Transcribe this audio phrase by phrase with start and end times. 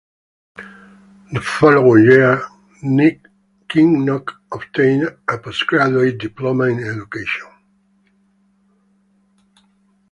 [1.31, 2.41] The following year,
[3.69, 7.45] Kinnock obtained a postgraduate diploma in education.